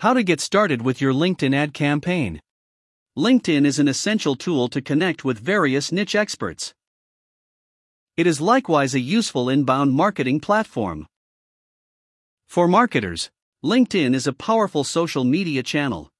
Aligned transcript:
How 0.00 0.12
to 0.12 0.22
get 0.22 0.42
started 0.42 0.82
with 0.82 1.00
your 1.00 1.14
LinkedIn 1.14 1.54
ad 1.54 1.72
campaign. 1.72 2.42
LinkedIn 3.16 3.64
is 3.64 3.78
an 3.78 3.88
essential 3.88 4.36
tool 4.36 4.68
to 4.68 4.82
connect 4.82 5.24
with 5.24 5.38
various 5.38 5.90
niche 5.90 6.14
experts. 6.14 6.74
It 8.14 8.26
is 8.26 8.38
likewise 8.38 8.94
a 8.94 9.00
useful 9.00 9.48
inbound 9.48 9.94
marketing 9.94 10.40
platform. 10.40 11.06
For 12.46 12.68
marketers, 12.68 13.30
LinkedIn 13.64 14.14
is 14.14 14.26
a 14.26 14.34
powerful 14.34 14.84
social 14.84 15.24
media 15.24 15.62
channel. 15.62 16.10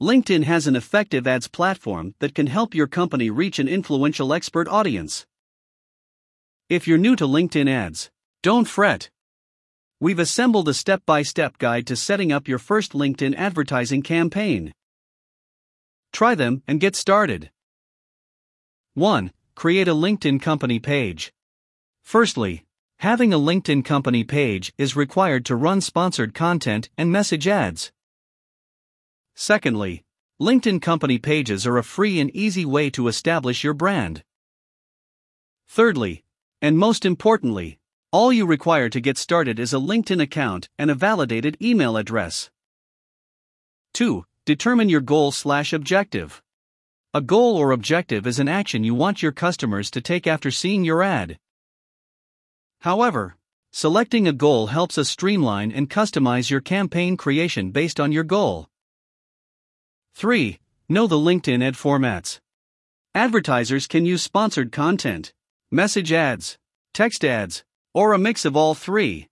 LinkedIn 0.00 0.44
has 0.44 0.66
an 0.66 0.76
effective 0.76 1.26
ads 1.26 1.46
platform 1.46 2.14
that 2.20 2.34
can 2.34 2.46
help 2.46 2.74
your 2.74 2.86
company 2.86 3.28
reach 3.28 3.58
an 3.58 3.68
influential 3.68 4.32
expert 4.32 4.66
audience. 4.66 5.26
If 6.70 6.88
you're 6.88 6.96
new 6.96 7.16
to 7.16 7.26
LinkedIn 7.26 7.68
ads, 7.68 8.08
don't 8.42 8.66
fret. 8.66 9.10
We've 10.02 10.18
assembled 10.18 10.66
a 10.66 10.72
step 10.72 11.02
by 11.04 11.20
step 11.20 11.58
guide 11.58 11.86
to 11.88 11.94
setting 11.94 12.32
up 12.32 12.48
your 12.48 12.58
first 12.58 12.92
LinkedIn 12.92 13.34
advertising 13.36 14.00
campaign. 14.00 14.72
Try 16.10 16.34
them 16.34 16.62
and 16.66 16.80
get 16.80 16.96
started. 16.96 17.50
1. 18.94 19.30
Create 19.54 19.88
a 19.88 19.94
LinkedIn 19.94 20.40
company 20.40 20.78
page. 20.78 21.34
Firstly, 22.02 22.64
having 23.00 23.34
a 23.34 23.38
LinkedIn 23.38 23.84
company 23.84 24.24
page 24.24 24.72
is 24.78 24.96
required 24.96 25.44
to 25.44 25.54
run 25.54 25.82
sponsored 25.82 26.32
content 26.32 26.88
and 26.96 27.12
message 27.12 27.46
ads. 27.46 27.92
Secondly, 29.34 30.02
LinkedIn 30.40 30.80
company 30.80 31.18
pages 31.18 31.66
are 31.66 31.76
a 31.76 31.84
free 31.84 32.18
and 32.18 32.34
easy 32.34 32.64
way 32.64 32.88
to 32.88 33.06
establish 33.06 33.62
your 33.62 33.74
brand. 33.74 34.24
Thirdly, 35.68 36.24
and 36.62 36.78
most 36.78 37.04
importantly, 37.04 37.79
all 38.12 38.32
you 38.32 38.44
require 38.44 38.88
to 38.88 39.00
get 39.00 39.16
started 39.16 39.60
is 39.60 39.72
a 39.72 39.76
LinkedIn 39.76 40.20
account 40.20 40.68
and 40.78 40.90
a 40.90 40.94
validated 40.96 41.56
email 41.62 41.96
address. 41.96 42.50
2. 43.94 44.24
Determine 44.44 44.88
your 44.88 45.00
goal 45.00 45.30
slash 45.30 45.72
objective. 45.72 46.42
A 47.14 47.20
goal 47.20 47.56
or 47.56 47.70
objective 47.70 48.26
is 48.26 48.38
an 48.40 48.48
action 48.48 48.82
you 48.82 48.94
want 48.94 49.22
your 49.22 49.32
customers 49.32 49.90
to 49.92 50.00
take 50.00 50.26
after 50.26 50.50
seeing 50.50 50.84
your 50.84 51.02
ad. 51.02 51.38
However, 52.80 53.36
selecting 53.72 54.26
a 54.26 54.32
goal 54.32 54.68
helps 54.68 54.98
us 54.98 55.08
streamline 55.08 55.70
and 55.70 55.88
customize 55.88 56.50
your 56.50 56.60
campaign 56.60 57.16
creation 57.16 57.70
based 57.70 58.00
on 58.00 58.10
your 58.10 58.24
goal. 58.24 58.68
3. 60.14 60.58
Know 60.88 61.06
the 61.06 61.16
LinkedIn 61.16 61.62
ad 61.62 61.74
formats. 61.74 62.40
Advertisers 63.14 63.86
can 63.86 64.04
use 64.04 64.22
sponsored 64.22 64.72
content, 64.72 65.32
message 65.70 66.12
ads, 66.12 66.58
text 66.92 67.24
ads, 67.24 67.64
or 67.92 68.12
a 68.12 68.18
mix 68.18 68.44
of 68.44 68.56
all 68.56 68.74
three. 68.74 69.26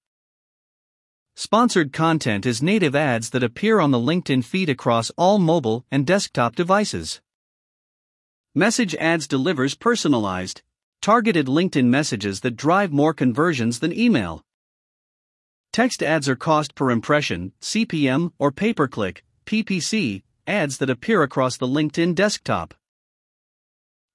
Sponsored 1.36 1.92
content 1.92 2.44
is 2.44 2.60
native 2.60 2.96
ads 2.96 3.30
that 3.30 3.44
appear 3.44 3.78
on 3.78 3.92
the 3.92 3.98
LinkedIn 3.98 4.44
feed 4.44 4.68
across 4.68 5.10
all 5.16 5.38
mobile 5.38 5.84
and 5.90 6.04
desktop 6.04 6.56
devices. 6.56 7.20
Message 8.54 8.94
ads 8.96 9.28
delivers 9.28 9.76
personalized, 9.76 10.62
targeted 11.00 11.46
LinkedIn 11.46 11.86
messages 11.86 12.40
that 12.40 12.56
drive 12.56 12.92
more 12.92 13.14
conversions 13.14 13.78
than 13.78 13.96
email. 13.96 14.44
Text 15.72 16.02
ads 16.02 16.28
are 16.28 16.34
cost 16.34 16.74
per 16.74 16.90
impression, 16.90 17.52
CPM, 17.60 18.32
or 18.38 18.50
pay 18.50 18.72
per 18.72 18.88
click, 18.88 19.22
PPC, 19.46 20.22
ads 20.46 20.78
that 20.78 20.90
appear 20.90 21.22
across 21.22 21.56
the 21.56 21.68
LinkedIn 21.68 22.16
desktop. 22.16 22.74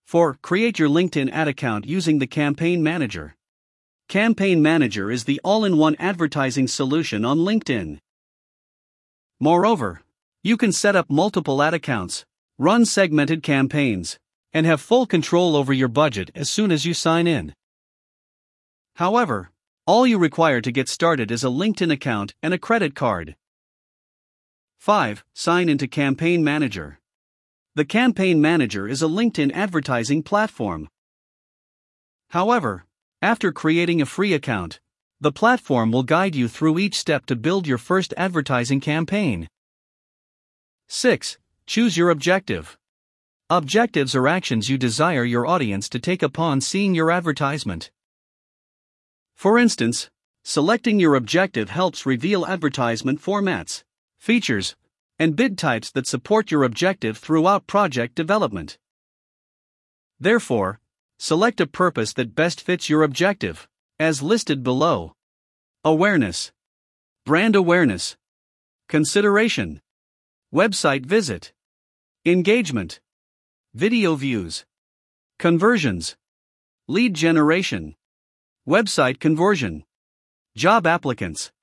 4. 0.05 0.39
Create 0.41 0.77
your 0.77 0.89
LinkedIn 0.89 1.31
ad 1.31 1.47
account 1.47 1.85
using 1.85 2.19
the 2.19 2.27
Campaign 2.27 2.83
Manager. 2.83 3.35
Campaign 4.07 4.61
Manager 4.61 5.09
is 5.09 5.23
the 5.23 5.39
all 5.43 5.65
in 5.65 5.77
one 5.77 5.95
advertising 5.97 6.67
solution 6.67 7.25
on 7.25 7.39
LinkedIn. 7.39 7.97
Moreover, 9.39 10.01
you 10.43 10.57
can 10.57 10.71
set 10.71 10.95
up 10.95 11.09
multiple 11.09 11.63
ad 11.63 11.73
accounts, 11.73 12.25
run 12.57 12.85
segmented 12.85 13.41
campaigns, 13.43 14.19
and 14.53 14.65
have 14.65 14.81
full 14.81 15.05
control 15.05 15.55
over 15.55 15.73
your 15.73 15.87
budget 15.87 16.29
as 16.35 16.49
soon 16.49 16.71
as 16.71 16.85
you 16.85 16.93
sign 16.93 17.27
in. 17.27 17.53
However, 18.95 19.49
all 19.87 20.05
you 20.05 20.17
require 20.17 20.61
to 20.61 20.71
get 20.71 20.87
started 20.87 21.31
is 21.31 21.43
a 21.43 21.47
LinkedIn 21.47 21.91
account 21.91 22.35
and 22.43 22.53
a 22.53 22.59
credit 22.59 22.95
card. 22.95 23.35
5. 24.79 25.23
Sign 25.33 25.69
into 25.69 25.87
Campaign 25.87 26.43
Manager. 26.43 26.99
The 27.75 27.85
Campaign 27.85 28.39
Manager 28.39 28.87
is 28.87 29.01
a 29.01 29.07
LinkedIn 29.07 29.51
advertising 29.53 30.23
platform. 30.23 30.87
However, 32.29 32.85
after 33.23 33.53
creating 33.53 34.01
a 34.01 34.05
free 34.05 34.33
account, 34.33 34.81
the 35.21 35.31
platform 35.31 35.93
will 35.93 36.03
guide 36.03 36.35
you 36.35 36.49
through 36.49 36.77
each 36.77 36.99
step 36.99 37.25
to 37.25 37.37
build 37.37 37.65
your 37.65 37.77
first 37.77 38.13
advertising 38.17 38.81
campaign. 38.81 39.47
6. 40.89 41.37
Choose 41.65 41.95
your 41.95 42.09
objective. 42.09 42.77
Objectives 43.49 44.13
are 44.13 44.27
actions 44.27 44.69
you 44.69 44.77
desire 44.77 45.23
your 45.23 45.47
audience 45.47 45.87
to 45.87 45.99
take 45.99 46.21
upon 46.21 46.59
seeing 46.59 46.93
your 46.93 47.11
advertisement. 47.11 47.91
For 49.35 49.57
instance, 49.57 50.09
selecting 50.43 50.99
your 50.99 51.15
objective 51.15 51.69
helps 51.69 52.05
reveal 52.05 52.45
advertisement 52.45 53.21
formats, 53.21 53.83
features, 54.19 54.75
and 55.17 55.37
bid 55.37 55.57
types 55.57 55.89
that 55.91 56.07
support 56.07 56.51
your 56.51 56.65
objective 56.65 57.17
throughout 57.17 57.67
project 57.67 58.15
development. 58.15 58.77
Therefore, 60.19 60.81
Select 61.23 61.61
a 61.61 61.67
purpose 61.67 62.11
that 62.15 62.35
best 62.35 62.59
fits 62.59 62.89
your 62.89 63.01
objective, 63.01 63.65
as 63.97 64.21
listed 64.21 64.61
below. 64.61 65.15
Awareness, 65.85 66.51
Brand 67.25 67.55
awareness, 67.55 68.17
Consideration, 68.89 69.81
Website 70.53 71.05
visit, 71.05 71.53
Engagement, 72.25 72.99
Video 73.73 74.15
views, 74.15 74.65
Conversions, 75.39 76.17
Lead 76.89 77.13
generation, 77.13 77.95
Website 78.67 79.21
conversion, 79.21 79.85
Job 80.57 80.85
applicants. 80.85 81.53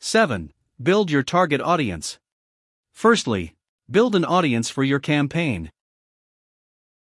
7. 0.00 0.52
Build 0.78 1.10
your 1.10 1.22
target 1.22 1.62
audience. 1.62 2.18
Firstly, 2.92 3.54
build 3.90 4.14
an 4.14 4.26
audience 4.26 4.68
for 4.68 4.84
your 4.84 5.00
campaign. 5.00 5.72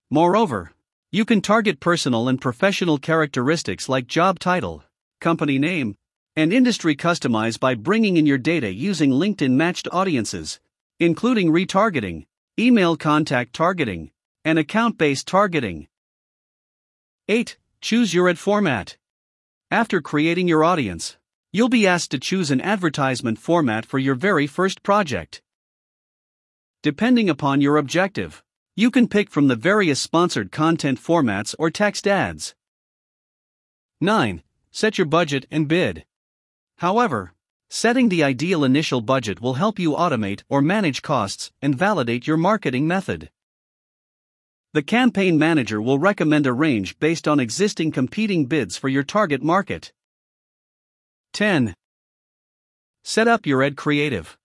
Moreover, 0.09 0.71
you 1.11 1.25
can 1.25 1.41
target 1.41 1.79
personal 1.79 2.27
and 2.27 2.39
professional 2.39 2.99
characteristics 2.99 3.89
like 3.89 4.05
job 4.05 4.37
title, 4.37 4.83
company 5.19 5.57
name, 5.57 5.95
and 6.35 6.53
industry 6.53 6.95
customize 6.95 7.59
by 7.59 7.73
bringing 7.73 8.15
in 8.17 8.27
your 8.27 8.37
data 8.37 8.71
using 8.71 9.09
LinkedIn 9.09 9.53
matched 9.53 9.87
audiences, 9.91 10.59
including 10.99 11.51
retargeting, 11.51 12.27
email 12.59 12.95
contact 12.95 13.53
targeting, 13.53 14.11
and 14.45 14.59
account 14.59 14.99
based 14.99 15.27
targeting. 15.27 15.87
8. 17.27 17.57
Choose 17.81 18.13
your 18.13 18.29
ad 18.29 18.37
format. 18.37 18.97
After 19.71 20.01
creating 20.01 20.47
your 20.47 20.63
audience, 20.63 21.17
you'll 21.51 21.69
be 21.69 21.87
asked 21.87 22.11
to 22.11 22.19
choose 22.19 22.51
an 22.51 22.61
advertisement 22.61 23.39
format 23.39 23.83
for 23.83 23.97
your 23.97 24.13
very 24.15 24.45
first 24.45 24.83
project. 24.83 25.41
Depending 26.83 27.31
upon 27.31 27.61
your 27.61 27.77
objective, 27.77 28.43
you 28.79 28.89
can 28.89 29.09
pick 29.09 29.29
from 29.29 29.49
the 29.49 29.57
various 29.57 29.99
sponsored 29.99 30.53
content 30.53 30.97
formats 30.97 31.53
or 31.59 31.69
text 31.69 32.07
ads. 32.07 32.55
9. 33.99 34.41
Set 34.71 34.97
your 34.97 35.05
budget 35.05 35.45
and 35.51 35.67
bid. 35.67 36.05
However, 36.77 37.33
setting 37.69 38.07
the 38.07 38.23
ideal 38.23 38.63
initial 38.63 39.01
budget 39.01 39.41
will 39.41 39.55
help 39.55 39.79
you 39.79 39.91
automate 39.91 40.43
or 40.47 40.61
manage 40.61 41.01
costs 41.01 41.51
and 41.61 41.77
validate 41.77 42.25
your 42.25 42.37
marketing 42.37 42.87
method. 42.87 43.29
The 44.71 44.81
campaign 44.81 45.37
manager 45.37 45.81
will 45.81 45.99
recommend 45.99 46.47
a 46.47 46.53
range 46.53 46.97
based 46.99 47.27
on 47.27 47.37
existing 47.37 47.91
competing 47.91 48.45
bids 48.45 48.77
for 48.77 48.87
your 48.87 49.03
target 49.03 49.43
market. 49.43 49.91
10. 51.33 51.75
Set 53.03 53.27
up 53.27 53.45
your 53.45 53.61
ad 53.61 53.75
creative. 53.75 54.37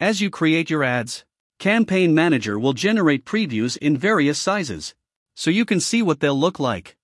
As 0.00 0.22
you 0.22 0.30
create 0.30 0.70
your 0.70 0.84
ads, 0.84 1.26
Campaign 1.58 2.14
Manager 2.14 2.56
will 2.56 2.72
generate 2.72 3.24
previews 3.24 3.76
in 3.76 3.98
various 3.98 4.38
sizes, 4.38 4.94
so 5.34 5.50
you 5.50 5.64
can 5.64 5.80
see 5.80 6.02
what 6.02 6.20
they'll 6.20 6.38
look 6.38 6.60
like. 6.60 6.96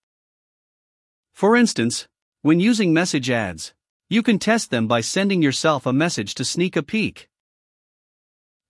For 1.33 1.57
instance, 1.57 2.07
when 2.43 2.61
using 2.61 2.93
message 2.93 3.29
ads, 3.31 3.75
you 4.09 4.23
can 4.23 4.39
test 4.39 4.71
them 4.71 4.87
by 4.87 5.01
sending 5.01 5.43
yourself 5.43 5.87
a 5.87 5.93
message 5.93 6.35
to 6.37 6.45
sneak 6.45 6.77
a 6.77 6.85
peek. 6.85 7.29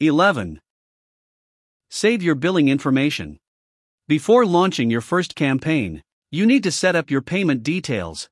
11. 0.00 0.62
Save 1.90 2.22
your 2.22 2.34
billing 2.34 2.70
information. 2.70 3.38
Before 4.08 4.46
launching 4.46 4.90
your 4.90 5.02
first 5.02 5.34
campaign, 5.34 6.02
you 6.30 6.46
need 6.46 6.62
to 6.62 6.72
set 6.72 6.96
up 6.96 7.10
your 7.10 7.20
payment 7.20 7.62
details. 7.62 8.30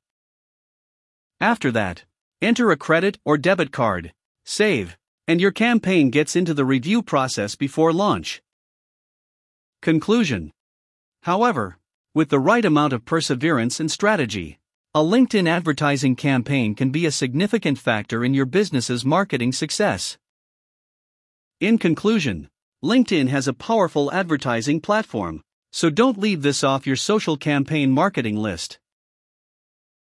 After 1.38 1.70
that, 1.72 2.04
enter 2.40 2.70
a 2.70 2.78
credit 2.78 3.18
or 3.26 3.36
debit 3.36 3.72
card, 3.72 4.14
save, 4.46 4.96
and 5.28 5.40
your 5.40 5.52
campaign 5.52 6.10
gets 6.10 6.36
into 6.36 6.54
the 6.54 6.64
review 6.64 7.02
process 7.02 7.54
before 7.54 7.92
launch. 7.92 8.42
Conclusion 9.80 10.52
However, 11.22 11.78
with 12.14 12.28
the 12.28 12.40
right 12.40 12.64
amount 12.64 12.92
of 12.92 13.04
perseverance 13.04 13.80
and 13.80 13.90
strategy, 13.90 14.58
a 14.94 15.00
LinkedIn 15.00 15.48
advertising 15.48 16.16
campaign 16.16 16.74
can 16.74 16.90
be 16.90 17.06
a 17.06 17.10
significant 17.10 17.78
factor 17.78 18.24
in 18.24 18.34
your 18.34 18.44
business's 18.44 19.04
marketing 19.04 19.52
success. 19.52 20.18
In 21.60 21.78
conclusion, 21.78 22.50
LinkedIn 22.84 23.28
has 23.28 23.48
a 23.48 23.54
powerful 23.54 24.12
advertising 24.12 24.80
platform, 24.80 25.42
so 25.70 25.88
don't 25.88 26.18
leave 26.18 26.42
this 26.42 26.62
off 26.62 26.86
your 26.86 26.96
social 26.96 27.36
campaign 27.36 27.90
marketing 27.90 28.36
list. 28.36 28.78